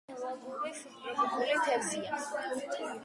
[0.11, 2.19] პელაგიური სუბტროპიკული თევზია.